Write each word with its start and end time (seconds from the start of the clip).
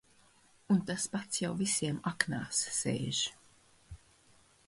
Un 0.75 0.79
tas 0.87 1.03
pats 1.15 1.41
jau 1.43 1.51
visiem 1.59 2.01
aknās 2.13 2.63
sēž. 2.79 3.23